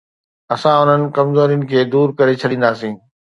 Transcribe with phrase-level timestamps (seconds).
[0.53, 2.95] اسان انهن ڪمزورين کي دور ڪري ڇڏينداسين.